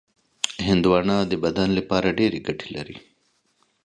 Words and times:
هندوانه 0.67 1.15
د 1.31 1.33
بدن 1.43 1.69
لپاره 1.77 2.15
ډېرې 2.19 2.39
ګټې 2.47 2.67
لري. 2.75 2.97